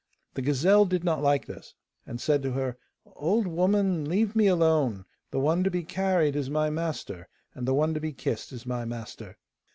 [0.33, 1.75] The gazelle did not like this,
[2.07, 6.49] and said to her: 'Old woman, leave me alone; the one to be carried is
[6.49, 9.37] my master, and the one to be kissed is my master.